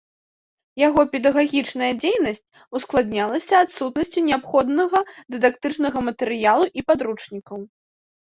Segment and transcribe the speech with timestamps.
[0.87, 4.99] Яго педагагічная дзейнасць ускладнялася адсутнасцю неабходнага
[5.35, 7.59] дыдактычнага матэрыялу і падручнікаў.